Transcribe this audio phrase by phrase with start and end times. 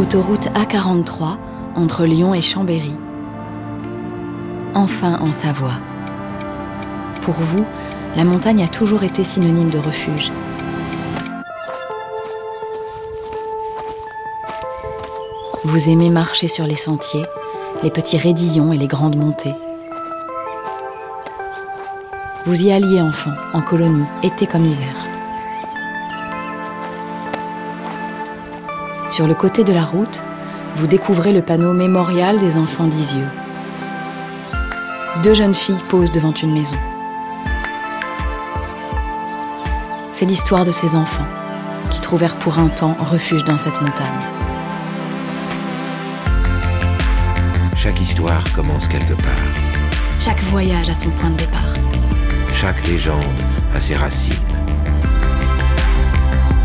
[0.00, 1.36] Autoroute A43
[1.76, 2.94] entre Lyon et Chambéry.
[4.74, 5.74] Enfin en Savoie.
[7.20, 7.66] Pour vous,
[8.16, 10.32] la montagne a toujours été synonyme de refuge.
[15.64, 17.26] Vous aimez marcher sur les sentiers,
[17.82, 19.54] les petits raidillons et les grandes montées.
[22.46, 25.09] Vous y alliez enfant, en colonie, été comme hiver.
[29.10, 30.22] Sur le côté de la route,
[30.76, 33.26] vous découvrez le panneau mémorial des enfants d'Isieux.
[35.24, 36.76] Deux jeunes filles posent devant une maison.
[40.12, 41.26] C'est l'histoire de ces enfants
[41.90, 44.06] qui trouvèrent pour un temps refuge dans cette montagne.
[47.76, 49.44] Chaque histoire commence quelque part.
[50.20, 51.74] Chaque voyage a son point de départ.
[52.52, 53.24] Chaque légende
[53.74, 54.34] a ses racines.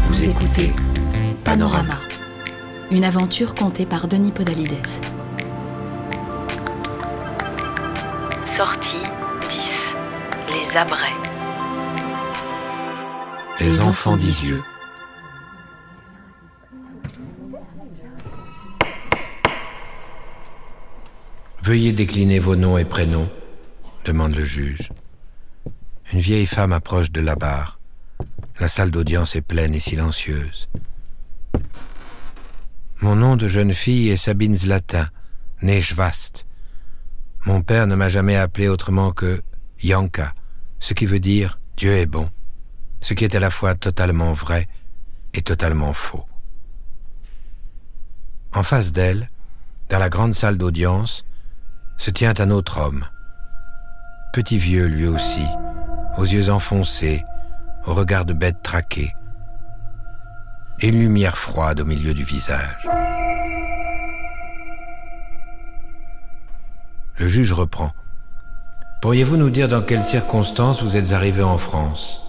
[0.09, 0.73] Vous, écoutez
[1.44, 2.05] Panorama,
[2.91, 4.88] une aventure contée par Denis Podalides.
[8.45, 8.97] Sortie
[9.50, 9.95] 10
[10.53, 11.08] Les Abrets.
[13.59, 14.63] Les enfants d'Isieux.
[21.63, 23.30] Veuillez décliner vos noms et prénoms,
[24.06, 24.91] demande le juge.
[26.13, 27.80] Une vieille femme approche de la barre.
[28.59, 30.69] La salle d'audience est pleine et silencieuse.
[33.01, 35.09] Mon nom de jeune fille est Sabine Zlatin,
[35.61, 36.45] née Schwast.
[37.45, 39.41] Mon père ne m'a jamais appelé autrement que
[39.83, 40.33] Yanka,
[40.79, 42.29] ce qui veut dire Dieu est bon,
[43.01, 44.67] ce qui est à la fois totalement vrai
[45.33, 46.25] et totalement faux.
[48.53, 49.29] En face d'elle,
[49.89, 51.25] dans la grande salle d'audience,
[51.97, 53.05] se tient un autre homme.
[54.31, 55.45] Petit vieux lui aussi,
[56.17, 57.21] aux yeux enfoncés,
[57.85, 59.11] au regard de bête traquée,
[60.80, 62.88] et une lumière froide au milieu du visage.
[67.18, 67.92] Le juge reprend.
[69.02, 72.22] Pourriez-vous nous dire dans quelles circonstances vous êtes arrivé en France?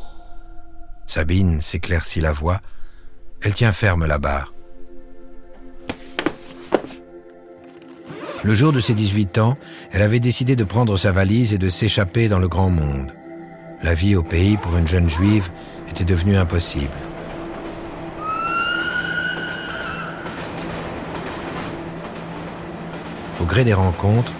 [1.06, 2.60] Sabine s'éclaircit la voix.
[3.42, 4.52] Elle tient ferme la barre.
[8.44, 9.56] Le jour de ses 18 ans,
[9.90, 13.10] elle avait décidé de prendre sa valise et de s'échapper dans le grand monde.
[13.82, 15.50] La vie au pays pour une jeune juive
[15.88, 16.94] était devenue impossible.
[23.40, 24.32] Au gré des rencontres,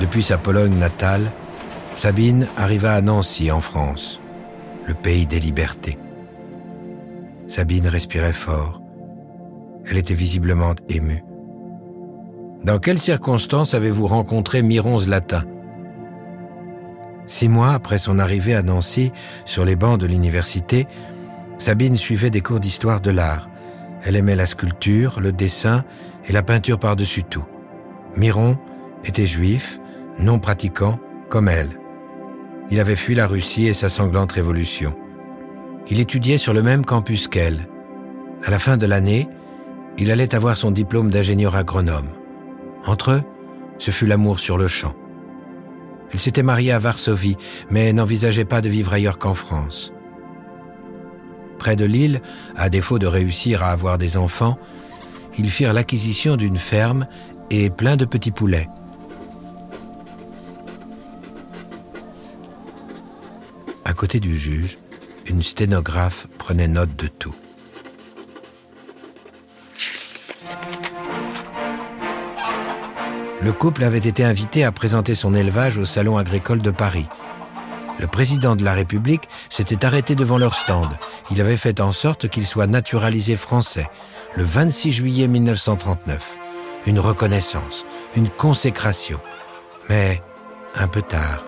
[0.00, 1.32] depuis sa Pologne natale,
[1.94, 4.20] Sabine arriva à Nancy en France,
[4.86, 5.98] le pays des libertés.
[7.46, 8.80] Sabine respirait fort.
[9.90, 11.24] Elle était visiblement émue.
[12.64, 15.44] Dans quelles circonstances avez-vous rencontré Miron Zlatin
[17.26, 19.12] Six mois après son arrivée à Nancy,
[19.44, 20.86] sur les bancs de l'université,
[21.58, 23.50] Sabine suivait des cours d'histoire de l'art.
[24.04, 25.84] Elle aimait la sculpture, le dessin
[26.26, 27.44] et la peinture par-dessus tout.
[28.16, 28.58] Miron
[29.04, 29.80] était juif,
[30.18, 30.98] non pratiquant,
[31.28, 31.78] comme elle.
[32.70, 34.94] Il avait fui la Russie et sa sanglante révolution.
[35.88, 37.68] Il étudiait sur le même campus qu'elle.
[38.44, 39.28] À la fin de l'année,
[39.96, 42.10] il allait avoir son diplôme d'ingénieur agronome.
[42.84, 43.22] Entre eux,
[43.78, 44.94] ce fut l'amour sur le champ.
[46.12, 47.36] Il s'était marié à Varsovie,
[47.70, 49.92] mais n'envisageait pas de vivre ailleurs qu'en France.
[51.58, 52.22] Près de Lille,
[52.56, 54.58] à défaut de réussir à avoir des enfants,
[55.36, 57.06] ils firent l'acquisition d'une ferme
[57.50, 58.68] et plein de petits poulets.
[63.84, 64.78] À côté du juge,
[65.26, 67.34] une sténographe prenait note de tout.
[73.40, 77.06] Le couple avait été invité à présenter son élevage au Salon agricole de Paris.
[77.98, 80.90] Le président de la République s'était arrêté devant leur stand.
[81.30, 83.88] Il avait fait en sorte qu'il soit naturalisé français
[84.36, 86.38] le 26 juillet 1939.
[86.86, 87.84] Une reconnaissance,
[88.16, 89.20] une consécration.
[89.88, 90.22] Mais
[90.74, 91.44] un peu tard,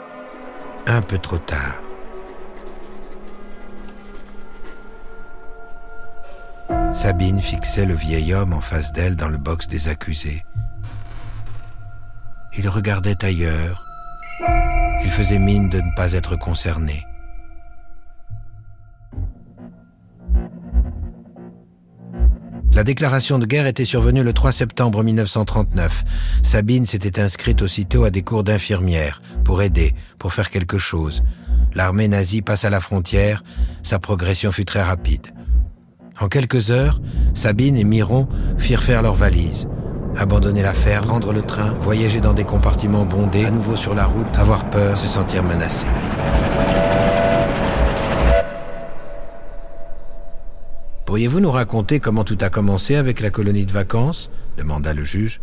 [0.86, 1.76] un peu trop tard.
[6.92, 10.44] Sabine fixait le vieil homme en face d'elle dans le box des accusés.
[12.56, 13.86] Il regardait ailleurs.
[15.02, 17.06] Il faisait mine de ne pas être concerné.
[22.80, 26.02] La déclaration de guerre était survenue le 3 septembre 1939.
[26.42, 31.22] Sabine s'était inscrite aussitôt à des cours d'infirmière pour aider, pour faire quelque chose.
[31.74, 33.44] L'armée nazie passe à la frontière,
[33.82, 35.26] sa progression fut très rapide.
[36.18, 37.02] En quelques heures,
[37.34, 39.68] Sabine et Miron firent faire leurs valises.
[40.16, 44.38] Abandonner l'affaire, rendre le train, voyager dans des compartiments bondés, à nouveau sur la route,
[44.38, 45.86] avoir peur, se sentir menacé.
[51.10, 55.40] Pourriez-vous nous raconter comment tout a commencé avec la colonie de vacances demanda le juge.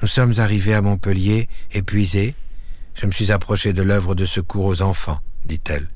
[0.00, 2.36] Nous sommes arrivés à Montpellier, épuisés.
[2.94, 5.88] Je me suis approché de l'œuvre de secours aux enfants, dit-elle.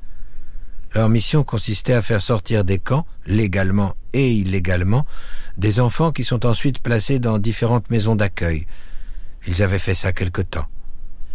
[0.97, 5.07] Leur mission consistait à faire sortir des camps, légalement et illégalement,
[5.57, 8.67] des enfants qui sont ensuite placés dans différentes maisons d'accueil.
[9.47, 10.67] Ils avaient fait ça quelque temps.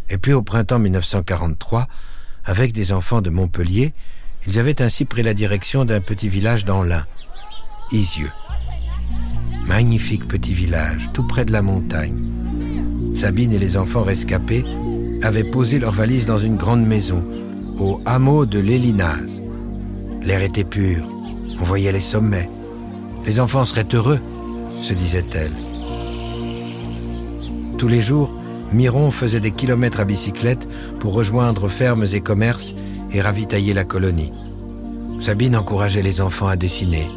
[0.09, 1.87] Et puis au printemps 1943,
[2.43, 3.93] avec des enfants de Montpellier,
[4.47, 7.05] ils avaient ainsi pris la direction d'un petit village dans l'Ain,
[7.91, 8.31] Isieux.
[9.67, 12.23] Magnifique petit village, tout près de la montagne.
[13.15, 14.63] Sabine et les enfants rescapés
[15.21, 17.23] avaient posé leurs valises dans une grande maison,
[17.77, 19.41] au hameau de l'Élinaz.
[20.21, 21.03] L'air était pur,
[21.59, 22.49] on voyait les sommets.
[23.25, 24.19] Les enfants seraient heureux,
[24.81, 25.51] se disait-elle.
[27.77, 28.33] Tous les jours,
[28.71, 30.65] Miron faisait des kilomètres à bicyclette
[30.99, 32.73] pour rejoindre fermes et commerces
[33.11, 34.31] et ravitailler la colonie.
[35.19, 37.09] Sabine encourageait les enfants à dessiner.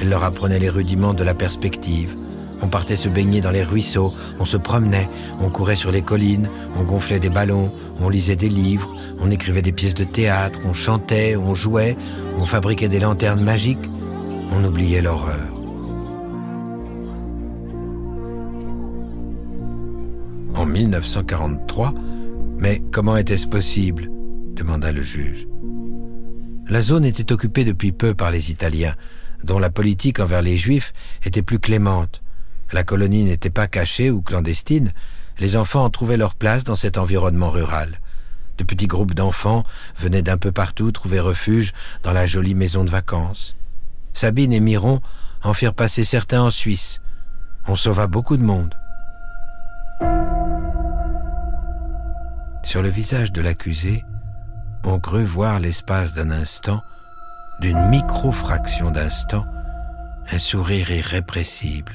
[0.00, 2.16] Elle leur apprenait les rudiments de la perspective.
[2.62, 5.08] On partait se baigner dans les ruisseaux, on se promenait,
[5.40, 9.62] on courait sur les collines, on gonflait des ballons, on lisait des livres, on écrivait
[9.62, 11.96] des pièces de théâtre, on chantait, on jouait,
[12.36, 13.90] on fabriquait des lanternes magiques,
[14.52, 15.54] on oubliait l'horreur.
[20.54, 21.94] En 1943,
[22.58, 24.10] mais comment était-ce possible?
[24.54, 25.48] demanda le juge.
[26.68, 28.94] La zone était occupée depuis peu par les Italiens,
[29.44, 30.92] dont la politique envers les Juifs
[31.24, 32.22] était plus clémente.
[32.72, 34.92] La colonie n'était pas cachée ou clandestine,
[35.38, 38.00] les enfants en trouvaient leur place dans cet environnement rural.
[38.58, 39.64] De petits groupes d'enfants
[39.98, 41.72] venaient d'un peu partout trouver refuge
[42.02, 43.56] dans la jolie maison de vacances.
[44.12, 45.00] Sabine et Miron
[45.42, 47.00] en firent passer certains en Suisse.
[47.66, 48.74] On sauva beaucoup de monde.
[52.62, 54.04] Sur le visage de l'accusé,
[54.84, 56.82] on crut voir l'espace d'un instant,
[57.60, 59.44] d'une micro-fraction d'instant,
[60.32, 61.94] un sourire irrépressible.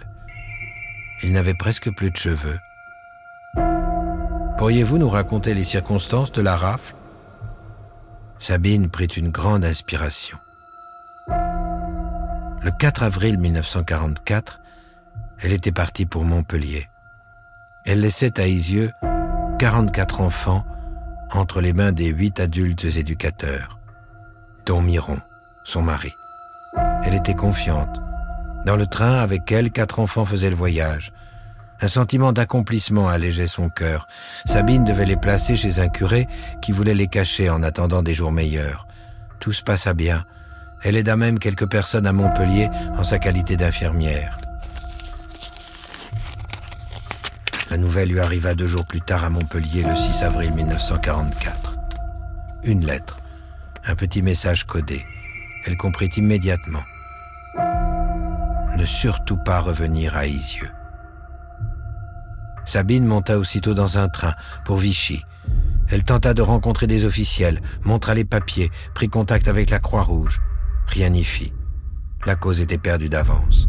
[1.24, 2.60] Il n'avait presque plus de cheveux.
[4.58, 6.96] Pourriez-vous nous raconter les circonstances de la rafle?
[8.38, 10.38] Sabine prit une grande inspiration.
[11.28, 14.62] Le 4 avril 1944,
[15.40, 16.88] elle était partie pour Montpellier.
[17.86, 18.92] Elle laissait à Isieux
[19.60, 20.64] 44 enfants
[21.32, 23.80] entre les mains des huit adultes éducateurs,
[24.66, 25.20] dont Miron,
[25.66, 26.16] son mari.
[27.04, 28.00] Elle était confiante.
[28.66, 31.12] Dans le train, avec elle, quatre enfants faisaient le voyage.
[31.82, 34.08] Un sentiment d'accomplissement allégeait son cœur.
[34.46, 36.28] Sabine devait les placer chez un curé
[36.62, 38.88] qui voulait les cacher en attendant des jours meilleurs.
[39.40, 40.24] Tout se passa bien.
[40.82, 44.38] Elle aida même quelques personnes à Montpellier en sa qualité d'infirmière.
[47.70, 51.76] La nouvelle lui arriva deux jours plus tard à Montpellier, le 6 avril 1944.
[52.64, 53.20] Une lettre,
[53.86, 55.06] un petit message codé.
[55.66, 56.84] Elle comprit immédiatement.
[58.78, 60.72] Ne surtout pas revenir à Isieux.
[62.66, 64.34] Sabine monta aussitôt dans un train
[64.64, 65.24] pour Vichy.
[65.88, 70.42] Elle tenta de rencontrer des officiels, montra les papiers, prit contact avec la Croix-Rouge.
[70.88, 71.54] Rien n'y fit.
[72.26, 73.68] La cause était perdue d'avance.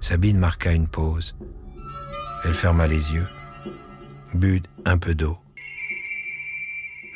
[0.00, 1.36] Sabine marqua une pause.
[2.44, 3.26] Elle ferma les yeux,
[4.34, 5.43] but un peu d'eau.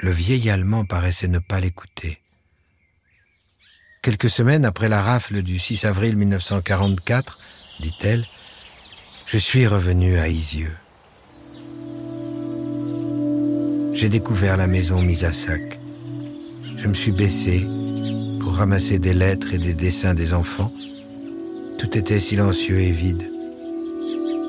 [0.01, 2.21] Le vieil Allemand paraissait ne pas l'écouter.
[4.03, 7.39] Quelques semaines après la rafle du 6 avril 1944,
[7.81, 8.27] dit-elle,
[9.27, 10.77] je suis revenu à Isieux.
[13.93, 15.81] J'ai découvert la maison mise à sac.
[16.77, 17.67] Je me suis baissé
[18.41, 20.73] pour ramasser des lettres et des dessins des enfants
[21.79, 23.31] tout était silencieux et vide.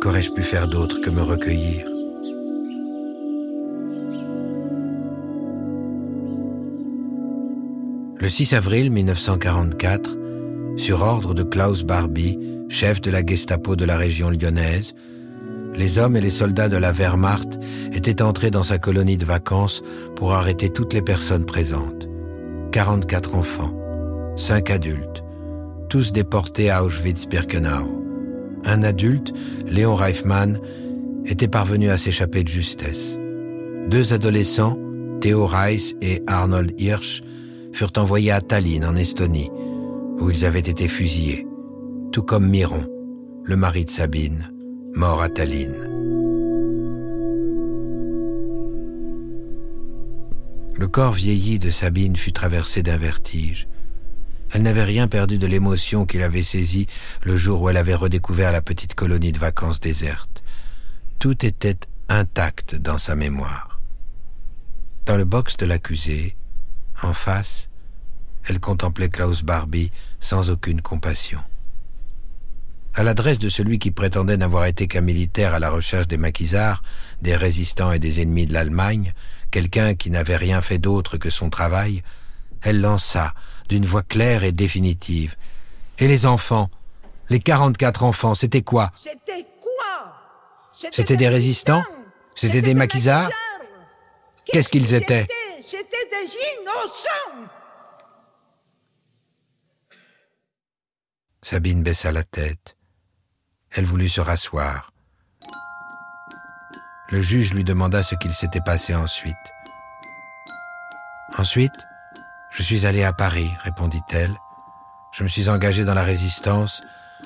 [0.02, 1.89] Qu'aurais-je pu faire d'autre que me recueillir?
[8.22, 10.18] Le 6 avril 1944,
[10.76, 14.94] sur ordre de Klaus Barbie, chef de la Gestapo de la région lyonnaise,
[15.74, 17.58] les hommes et les soldats de la Wehrmacht
[17.94, 19.82] étaient entrés dans sa colonie de vacances
[20.18, 22.10] pour arrêter toutes les personnes présentes.
[22.74, 23.74] 44 enfants,
[24.36, 25.24] 5 adultes,
[25.88, 28.04] tous déportés à Auschwitz-Birkenau.
[28.66, 29.32] Un adulte,
[29.66, 30.60] Léon Reifmann,
[31.26, 33.18] était parvenu à s'échapper de justesse.
[33.88, 34.78] Deux adolescents,
[35.22, 37.22] Theo Reis et Arnold Hirsch,
[37.80, 39.50] furent envoyés à Tallinn, en Estonie,
[40.20, 41.48] où ils avaient été fusillés,
[42.12, 42.86] tout comme Miron,
[43.46, 44.52] le mari de Sabine,
[44.96, 45.76] mort à Tallinn.
[50.76, 53.70] Le corps vieilli de Sabine fut traversé d'un vertige.
[54.52, 56.88] Elle n'avait rien perdu de l'émotion qui l'avait saisie
[57.24, 60.44] le jour où elle avait redécouvert la petite colonie de vacances déserte.
[61.18, 63.80] Tout était intact dans sa mémoire.
[65.06, 66.36] Dans le box de l'accusé,
[67.02, 67.69] en face,
[68.48, 71.40] Elle contemplait Klaus Barbie sans aucune compassion.
[72.96, 76.82] À l'adresse de celui qui prétendait n'avoir été qu'un militaire à la recherche des maquisards,
[77.22, 79.14] des résistants et des ennemis de l'Allemagne,
[79.52, 82.04] quelqu'un qui n'avait rien fait d'autre que son travail,
[82.62, 83.34] elle lança,
[83.70, 85.36] d'une voix claire et définitive.
[86.00, 86.70] Et les enfants
[87.30, 88.92] Les 44 enfants, c'était quoi?
[88.96, 90.16] C'était quoi?
[90.92, 91.84] C'était des résistants?
[92.34, 93.30] C'était des maquisards?
[94.46, 95.28] Qu'est-ce qu'ils étaient?
[95.62, 97.50] C'était des innocents
[101.50, 102.78] Sabine baissa la tête.
[103.72, 104.92] Elle voulut se rasseoir.
[107.10, 109.34] Le juge lui demanda ce qu'il s'était passé ensuite.
[111.40, 111.74] Ensuite,
[112.52, 114.38] je suis allée à Paris, répondit-elle.
[115.12, 116.84] Je me suis engagée dans la résistance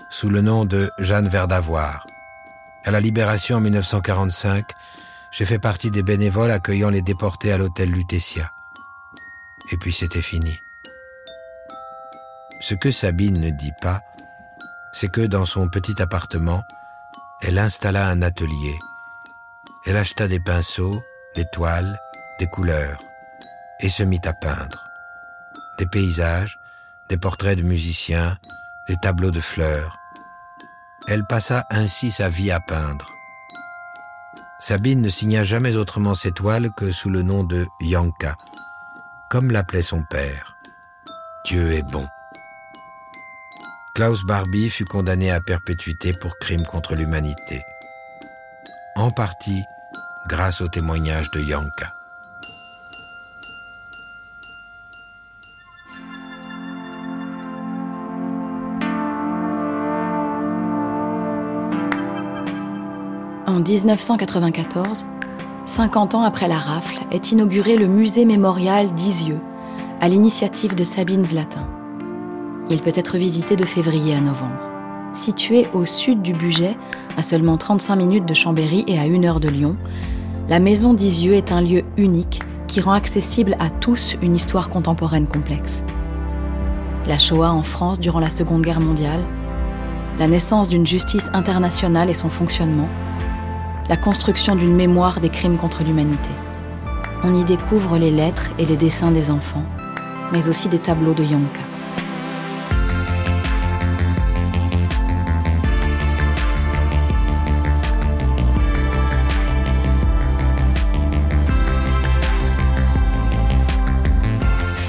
[0.09, 2.07] sous le nom de Jeanne Verdavoir.
[2.85, 4.71] À la libération en 1945,
[5.31, 8.53] j'ai fait partie des bénévoles accueillant les déportés à l'hôtel Lutetia.
[9.73, 10.57] Et puis c'était fini.
[12.61, 14.01] Ce que Sabine ne dit pas,
[14.93, 16.63] c'est que dans son petit appartement,
[17.41, 18.79] elle installa un atelier.
[19.85, 21.01] Elle acheta des pinceaux,
[21.35, 21.99] des toiles,
[22.39, 22.99] des couleurs,
[23.79, 24.85] et se mit à peindre.
[25.77, 26.57] Des paysages,
[27.09, 28.37] des portraits de musiciens,
[28.87, 29.97] des tableaux de fleurs.
[31.07, 33.07] Elle passa ainsi sa vie à peindre.
[34.59, 38.35] Sabine ne signa jamais autrement ses toiles que sous le nom de Yanka,
[39.29, 40.55] comme l'appelait son père.
[41.43, 42.07] Dieu est bon.
[43.95, 47.61] Klaus Barbie fut condamné à perpétuité pour crime contre l'humanité,
[48.95, 49.61] en partie
[50.27, 51.93] grâce au témoignage de Yanka.
[63.45, 65.05] En 1994,
[65.67, 69.39] 50 ans après la rafle, est inauguré le musée mémorial d'Isieux,
[70.01, 71.67] à l'initiative de Sabine Zlatin.
[72.69, 74.71] Il peut être visité de février à novembre.
[75.13, 76.77] Situé au sud du budget,
[77.17, 79.75] à seulement 35 minutes de Chambéry et à 1 heure de Lyon,
[80.47, 85.27] la maison d'Isieux est un lieu unique qui rend accessible à tous une histoire contemporaine
[85.27, 85.83] complexe.
[87.05, 89.23] La Shoah en France durant la Seconde Guerre mondiale,
[90.17, 92.87] la naissance d'une justice internationale et son fonctionnement,
[93.89, 96.29] la construction d'une mémoire des crimes contre l'humanité.
[97.23, 99.65] On y découvre les lettres et les dessins des enfants,
[100.31, 101.72] mais aussi des tableaux de Yonka.